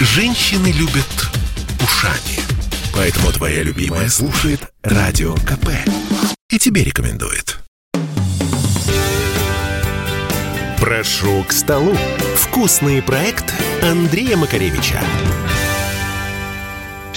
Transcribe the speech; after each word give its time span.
Женщины 0.00 0.68
любят 0.68 1.28
ушами. 1.82 2.38
Поэтому 2.94 3.32
твоя 3.32 3.64
любимая 3.64 4.08
слушает 4.08 4.60
Радио 4.84 5.34
КП. 5.34 5.70
И 6.50 6.58
тебе 6.58 6.84
рекомендует. 6.84 7.58
Прошу 10.80 11.42
к 11.42 11.50
столу. 11.52 11.96
Вкусный 12.36 13.02
проект 13.02 13.52
Андрея 13.82 14.36
Макаревича. 14.36 15.00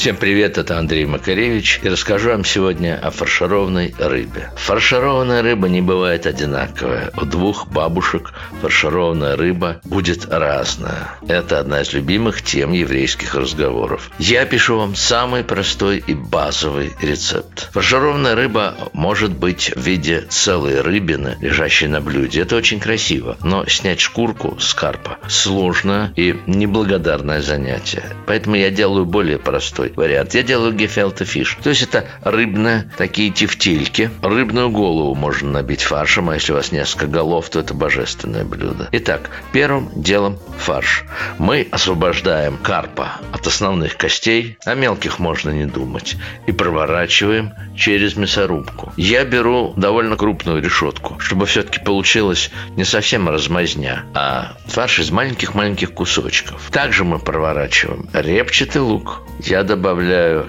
Всем 0.00 0.16
привет, 0.16 0.56
это 0.56 0.78
Андрей 0.78 1.04
Макаревич, 1.04 1.80
и 1.82 1.88
расскажу 1.90 2.30
вам 2.30 2.42
сегодня 2.42 2.98
о 2.98 3.10
фаршированной 3.10 3.94
рыбе. 3.98 4.50
Фаршированная 4.56 5.42
рыба 5.42 5.68
не 5.68 5.82
бывает 5.82 6.24
одинаковая. 6.24 7.10
У 7.20 7.26
двух 7.26 7.68
бабушек 7.68 8.32
фаршированная 8.62 9.36
рыба 9.36 9.82
будет 9.84 10.26
разная. 10.32 11.18
Это 11.28 11.58
одна 11.58 11.82
из 11.82 11.92
любимых 11.92 12.40
тем 12.40 12.72
еврейских 12.72 13.34
разговоров. 13.34 14.10
Я 14.18 14.46
пишу 14.46 14.78
вам 14.78 14.94
самый 14.94 15.44
простой 15.44 16.02
и 16.06 16.14
базовый 16.14 16.92
рецепт. 17.02 17.68
Фаршированная 17.74 18.34
рыба 18.34 18.76
может 18.94 19.32
быть 19.36 19.70
в 19.76 19.82
виде 19.82 20.24
целой 20.30 20.80
рыбины, 20.80 21.36
лежащей 21.42 21.88
на 21.88 22.00
блюде. 22.00 22.40
Это 22.40 22.56
очень 22.56 22.80
красиво, 22.80 23.36
но 23.42 23.66
снять 23.66 24.00
шкурку 24.00 24.58
с 24.60 24.72
карпа 24.72 25.18
сложное 25.28 26.14
и 26.16 26.36
неблагодарное 26.46 27.42
занятие. 27.42 28.04
Поэтому 28.26 28.56
я 28.56 28.70
делаю 28.70 29.04
более 29.04 29.36
простой 29.36 29.89
вариант. 29.96 30.34
Я 30.34 30.42
делаю 30.42 30.72
гефелте 30.72 31.24
фиш. 31.24 31.58
То 31.62 31.70
есть 31.70 31.82
это 31.82 32.06
рыбные 32.22 32.90
такие 32.96 33.30
тефтильки. 33.30 34.10
Рыбную 34.22 34.70
голову 34.70 35.14
можно 35.14 35.50
набить 35.50 35.82
фаршем, 35.82 36.30
а 36.30 36.34
если 36.34 36.52
у 36.52 36.56
вас 36.56 36.72
несколько 36.72 37.06
голов, 37.06 37.48
то 37.50 37.60
это 37.60 37.74
божественное 37.74 38.44
блюдо. 38.44 38.88
Итак, 38.92 39.30
первым 39.52 39.90
делом 39.94 40.38
фарш. 40.58 41.04
Мы 41.38 41.66
освобождаем 41.70 42.56
карпа 42.56 43.20
от 43.32 43.46
основных 43.46 43.96
костей, 43.96 44.58
о 44.64 44.74
мелких 44.74 45.18
можно 45.18 45.50
не 45.50 45.66
думать, 45.66 46.16
и 46.46 46.52
проворачиваем 46.52 47.52
через 47.76 48.16
мясорубку. 48.16 48.92
Я 48.96 49.24
беру 49.24 49.72
довольно 49.76 50.16
крупную 50.16 50.62
решетку, 50.62 51.18
чтобы 51.18 51.46
все-таки 51.46 51.80
получилось 51.80 52.50
не 52.76 52.84
совсем 52.84 53.28
размазня, 53.28 54.04
а 54.14 54.52
фарш 54.66 55.00
из 55.00 55.10
маленьких-маленьких 55.10 55.92
кусочков. 55.92 56.70
Также 56.70 57.04
мы 57.04 57.18
проворачиваем 57.18 58.08
репчатый 58.12 58.82
лук. 58.82 59.22
Я 59.40 59.62
добавляю 59.62 59.79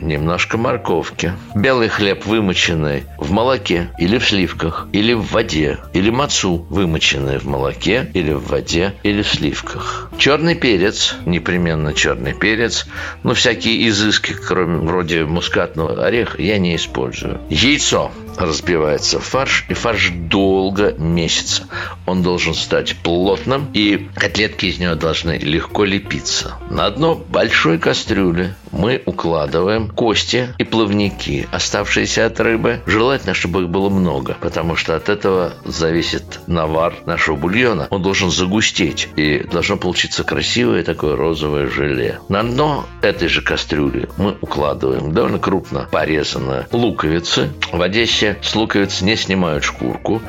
немножко 0.00 0.56
морковки. 0.56 1.32
Белый 1.54 1.88
хлеб 1.88 2.24
вымоченный 2.26 3.04
в 3.18 3.32
молоке 3.32 3.90
или 3.98 4.18
в 4.18 4.26
сливках, 4.26 4.88
или 4.92 5.12
в 5.12 5.32
воде, 5.32 5.78
или 5.92 6.10
мацу 6.10 6.66
вымоченный 6.70 7.38
в 7.38 7.44
молоке, 7.44 8.10
или 8.14 8.32
в 8.32 8.46
воде, 8.46 8.94
или 9.02 9.22
в 9.22 9.28
сливках. 9.28 10.10
Черный 10.18 10.54
перец, 10.54 11.16
непременно 11.26 11.92
черный 11.92 12.34
перец, 12.34 12.86
но 13.22 13.34
всякие 13.34 13.88
изыски, 13.88 14.32
кроме 14.32 14.78
вроде 14.78 15.24
мускатного 15.24 16.04
ореха, 16.04 16.40
я 16.40 16.58
не 16.58 16.76
использую. 16.76 17.40
Яйцо 17.50 18.10
разбивается 18.38 19.20
фарш, 19.20 19.66
и 19.68 19.74
фарш 19.74 20.10
долго 20.10 20.92
месяца. 20.98 21.64
Он 22.06 22.22
должен 22.22 22.54
стать 22.54 22.96
плотным, 22.96 23.68
и 23.72 24.08
котлетки 24.14 24.66
из 24.66 24.78
него 24.78 24.94
должны 24.94 25.38
легко 25.38 25.84
лепиться. 25.84 26.54
На 26.70 26.90
дно 26.90 27.14
большой 27.14 27.78
кастрюли 27.78 28.54
мы 28.72 29.02
укладываем 29.06 29.88
кости 29.88 30.54
и 30.58 30.64
плавники, 30.64 31.48
оставшиеся 31.50 32.26
от 32.26 32.40
рыбы. 32.40 32.82
Желательно, 32.86 33.34
чтобы 33.34 33.62
их 33.62 33.68
было 33.68 33.88
много, 33.88 34.36
потому 34.40 34.76
что 34.76 34.94
от 34.96 35.08
этого 35.08 35.54
зависит 35.64 36.40
навар 36.46 36.94
нашего 37.06 37.36
бульона. 37.36 37.88
Он 37.90 38.02
должен 38.02 38.30
загустеть, 38.30 39.08
и 39.16 39.38
должно 39.50 39.76
получиться 39.76 40.24
красивое 40.24 40.84
такое 40.84 41.16
розовое 41.16 41.68
желе. 41.68 42.20
На 42.28 42.42
дно 42.42 42.86
этой 43.02 43.28
же 43.28 43.42
кастрюли 43.42 44.08
мы 44.16 44.36
укладываем 44.40 45.12
довольно 45.12 45.38
крупно 45.38 45.88
порезанные 45.90 46.66
луковицы. 46.72 47.50
В 47.72 47.80
Одессе 47.80 48.25
с 48.42 48.54
луковиц 48.54 49.02
не 49.02 49.16
снимают 49.16 49.64
шкурку 49.64 50.22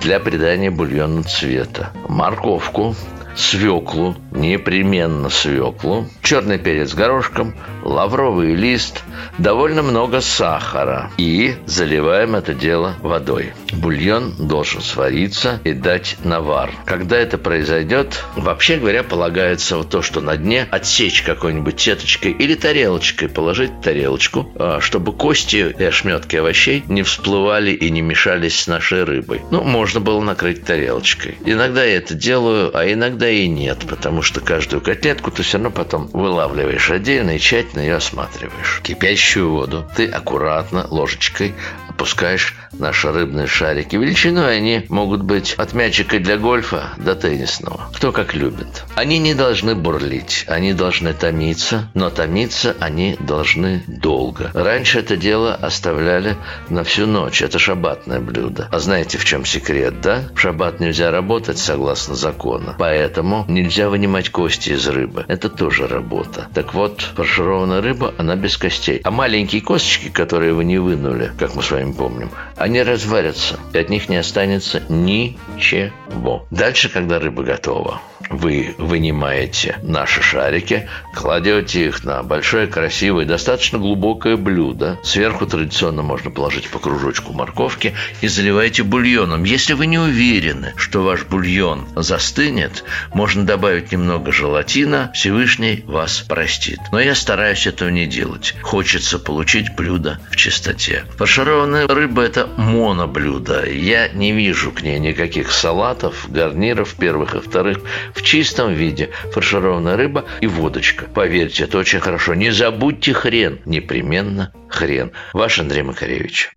для 0.00 0.20
придания 0.20 0.70
бульону 0.70 1.22
цвета. 1.22 1.90
Морковку, 2.08 2.94
свеклу, 3.36 4.16
непременно 4.30 5.30
свеклу, 5.30 6.06
черный 6.22 6.58
перец 6.58 6.94
горошком, 6.94 7.54
лавровый 7.82 8.54
лист, 8.54 9.02
довольно 9.38 9.82
много 9.82 10.20
сахара 10.20 11.10
и 11.16 11.54
заливаем 11.66 12.34
это 12.34 12.54
дело 12.54 12.94
водой. 13.00 13.52
Бульон 13.72 14.34
должен 14.38 14.80
свариться 14.82 15.60
и 15.64 15.72
дать 15.72 16.16
навар. 16.24 16.70
Когда 16.84 17.18
это 17.18 17.38
произойдет, 17.38 18.24
вообще 18.36 18.76
говоря, 18.76 19.02
полагается 19.02 19.76
вот 19.76 19.90
то, 19.90 20.02
что 20.02 20.20
на 20.20 20.36
дне 20.36 20.66
отсечь 20.70 21.22
какой-нибудь 21.22 21.80
сеточкой 21.80 22.32
или 22.32 22.54
тарелочкой, 22.54 23.28
положить 23.28 23.80
тарелочку, 23.80 24.52
а, 24.56 24.80
чтобы 24.80 25.12
кости 25.12 25.74
и 25.78 25.84
ошметки 25.84 26.36
овощей 26.36 26.84
не 26.88 27.02
всплывали 27.02 27.70
и 27.70 27.90
не 27.90 28.02
мешались 28.02 28.60
с 28.60 28.66
нашей 28.66 29.04
рыбой. 29.04 29.40
Ну, 29.50 29.62
можно 29.62 30.00
было 30.00 30.20
накрыть 30.20 30.64
тарелочкой. 30.64 31.36
Иногда 31.44 31.84
я 31.84 31.96
это 31.96 32.14
делаю, 32.14 32.70
а 32.76 32.90
иногда 32.90 33.21
и 33.28 33.48
нет, 33.48 33.84
потому 33.88 34.22
что 34.22 34.40
каждую 34.40 34.80
котлетку 34.80 35.30
ты 35.30 35.42
все 35.42 35.58
равно 35.58 35.70
потом 35.70 36.08
вылавливаешь 36.08 36.90
отдельно 36.90 37.36
и 37.36 37.38
тщательно 37.38 37.80
ее 37.80 37.96
осматриваешь. 37.96 38.80
Кипящую 38.82 39.50
воду 39.50 39.88
ты 39.96 40.06
аккуратно 40.06 40.86
ложечкой 40.88 41.54
опускаешь 41.88 42.54
наши 42.72 43.12
рыбные 43.12 43.46
шарики. 43.46 43.96
Величиной 43.96 44.56
они 44.56 44.86
могут 44.88 45.22
быть 45.22 45.54
от 45.54 45.72
мячика 45.72 46.18
для 46.18 46.36
гольфа 46.36 46.90
до 46.96 47.14
теннисного. 47.14 47.90
Кто 47.94 48.12
как 48.12 48.34
любит. 48.34 48.84
Они 48.96 49.18
не 49.18 49.34
должны 49.34 49.74
бурлить, 49.74 50.44
они 50.48 50.72
должны 50.72 51.12
томиться, 51.12 51.90
но 51.94 52.10
томиться 52.10 52.74
они 52.80 53.16
должны 53.20 53.84
долго. 53.86 54.50
Раньше 54.54 55.00
это 55.00 55.16
дело 55.16 55.54
оставляли 55.54 56.36
на 56.68 56.82
всю 56.82 57.06
ночь. 57.06 57.42
Это 57.42 57.58
шабатное 57.58 58.20
блюдо. 58.20 58.68
А 58.72 58.78
знаете, 58.78 59.18
в 59.18 59.24
чем 59.24 59.44
секрет, 59.44 60.00
да? 60.00 60.24
В 60.34 60.40
шаббат 60.40 60.80
нельзя 60.80 61.10
работать 61.10 61.58
согласно 61.58 62.14
закону. 62.14 62.74
Поэтому 62.78 63.11
нельзя 63.48 63.88
вынимать 63.88 64.30
кости 64.30 64.70
из 64.70 64.86
рыбы. 64.88 65.24
Это 65.28 65.48
тоже 65.48 65.86
работа. 65.86 66.48
Так 66.54 66.74
вот, 66.74 67.02
фаршированная 67.14 67.80
рыба, 67.80 68.14
она 68.18 68.36
без 68.36 68.56
костей. 68.56 69.00
А 69.04 69.10
маленькие 69.10 69.62
косточки, 69.62 70.08
которые 70.08 70.54
вы 70.54 70.64
не 70.64 70.78
вынули, 70.78 71.32
как 71.38 71.54
мы 71.54 71.62
с 71.62 71.70
вами 71.70 71.92
помним, 71.92 72.30
они 72.56 72.82
разварятся, 72.82 73.58
и 73.72 73.78
от 73.78 73.88
них 73.88 74.08
не 74.08 74.16
останется 74.16 74.82
ничего. 74.88 76.46
Дальше, 76.50 76.88
когда 76.88 77.18
рыба 77.18 77.42
готова, 77.42 78.00
вы 78.32 78.74
вынимаете 78.78 79.78
наши 79.82 80.22
шарики, 80.22 80.88
кладете 81.14 81.86
их 81.86 82.04
на 82.04 82.22
большое, 82.22 82.66
красивое, 82.66 83.24
достаточно 83.24 83.78
глубокое 83.78 84.36
блюдо. 84.36 84.98
Сверху 85.04 85.46
традиционно 85.46 86.02
можно 86.02 86.30
положить 86.30 86.68
по 86.68 86.78
кружочку 86.78 87.32
морковки 87.32 87.94
и 88.20 88.28
заливаете 88.28 88.82
бульоном. 88.82 89.44
Если 89.44 89.74
вы 89.74 89.86
не 89.86 89.98
уверены, 89.98 90.72
что 90.76 91.02
ваш 91.02 91.24
бульон 91.24 91.86
застынет, 91.94 92.84
можно 93.12 93.44
добавить 93.44 93.92
немного 93.92 94.32
желатина, 94.32 95.10
Всевышний 95.14 95.84
вас 95.86 96.22
простит. 96.22 96.80
Но 96.90 97.00
я 97.00 97.14
стараюсь 97.14 97.66
этого 97.66 97.90
не 97.90 98.06
делать. 98.06 98.54
Хочется 98.62 99.18
получить 99.18 99.74
блюдо 99.76 100.18
в 100.30 100.36
чистоте. 100.36 101.04
Фаршированная 101.16 101.86
рыба– 101.86 102.22
это 102.24 102.48
моноблюдо. 102.56 103.68
Я 103.68 104.08
не 104.08 104.32
вижу 104.32 104.72
к 104.72 104.82
ней 104.82 104.98
никаких 104.98 105.52
салатов, 105.52 106.26
гарниров 106.30 106.94
первых 106.94 107.34
и 107.34 107.40
вторых. 107.40 107.80
В 108.22 108.24
чистом 108.24 108.72
виде 108.72 109.10
фаршированная 109.32 109.96
рыба 109.96 110.24
и 110.40 110.46
водочка. 110.46 111.06
Поверьте, 111.12 111.64
это 111.64 111.76
очень 111.76 111.98
хорошо. 111.98 112.34
Не 112.34 112.52
забудьте 112.52 113.12
хрен. 113.12 113.58
Непременно 113.64 114.52
хрен. 114.68 115.10
Ваш 115.32 115.58
Андрей 115.58 115.82
Макаревич. 115.82 116.52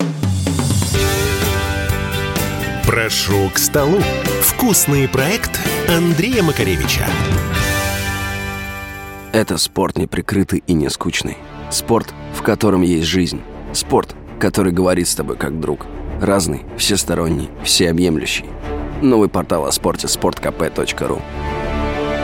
Прошу 2.85 3.49
к 3.51 3.57
столу. 3.57 3.99
Вкусный 4.41 5.07
проект 5.09 5.59
Андрея 5.89 6.43
Макаревича. 6.43 7.07
Это 9.33 9.57
спорт 9.57 9.97
неприкрытый 9.97 10.63
и 10.67 10.73
не 10.73 10.87
скучный. 10.91 11.37
Спорт, 11.71 12.13
в 12.35 12.43
котором 12.43 12.83
есть 12.83 13.07
жизнь. 13.07 13.41
Спорт, 13.73 14.15
который 14.39 14.71
говорит 14.71 15.07
с 15.07 15.15
тобой 15.15 15.35
как 15.35 15.59
друг. 15.59 15.87
Разный, 16.21 16.61
всесторонний, 16.77 17.49
всеобъемлющий. 17.63 18.45
Новый 19.01 19.29
портал 19.29 19.65
о 19.65 19.71
спорте– 19.71 20.05
sportkp.ru 20.07 21.21